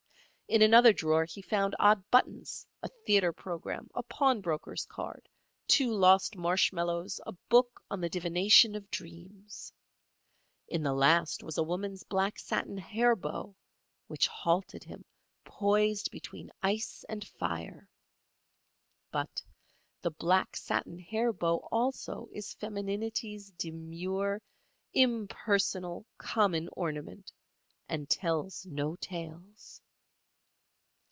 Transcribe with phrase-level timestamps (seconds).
[0.47, 5.29] In another drawer he found odd buttons, a theatre programme, a pawnbroker's card,
[5.65, 9.71] two lost marshmallows, a book on the divination of dreams.
[10.67, 13.55] In the last was a woman's black satin hair bow,
[14.07, 15.05] which halted him,
[15.45, 17.87] poised between ice and fire.
[19.09, 19.41] But
[20.01, 24.41] the black satin hair bow also is femininity's demure,
[24.93, 27.31] impersonal, common ornament,
[27.87, 29.81] and tells no tales.